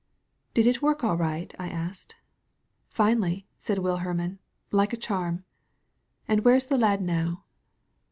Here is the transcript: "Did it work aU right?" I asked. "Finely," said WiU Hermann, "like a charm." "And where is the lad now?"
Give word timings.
"Did 0.55 0.65
it 0.65 0.81
work 0.81 1.03
aU 1.03 1.13
right?" 1.13 1.53
I 1.59 1.69
asked. 1.69 2.15
"Finely," 2.89 3.45
said 3.59 3.77
WiU 3.77 3.99
Hermann, 3.99 4.39
"like 4.71 4.93
a 4.93 4.97
charm." 4.97 5.45
"And 6.27 6.43
where 6.43 6.55
is 6.55 6.65
the 6.65 6.77
lad 6.79 7.03
now?" 7.03 7.43